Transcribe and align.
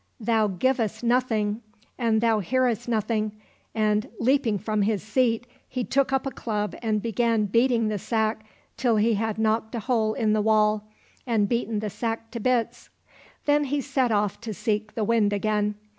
Thou 0.19 0.47
givest 0.47 1.03
nothing, 1.03 1.61
and 1.99 2.21
thou 2.21 2.39
hearest 2.39 2.89
nothing 2.89 3.33
"—and, 3.75 4.09
leaping 4.19 4.57
from 4.57 4.81
his 4.81 5.03
seat, 5.03 5.45
he 5.69 5.83
took 5.83 6.11
up 6.11 6.25
a 6.25 6.31
club 6.31 6.75
and 6.81 7.03
began 7.03 7.45
beating 7.45 7.87
the 7.87 7.99
sack 7.99 8.43
till 8.77 8.95
he 8.95 9.13
had 9.13 9.37
knocked 9.37 9.75
a 9.75 9.79
hole 9.81 10.15
in 10.15 10.33
the 10.33 10.41
wall, 10.41 10.87
and 11.27 11.47
beaten 11.47 11.81
the 11.81 11.89
sack 11.91 12.31
to 12.31 12.39
bits. 12.39 12.89
Then 13.45 13.65
he 13.65 13.79
set 13.79 14.11
off 14.11 14.41
to 14.41 14.55
seek 14.55 14.95
the 14.95 15.03
Wind 15.03 15.33
again. 15.33 15.75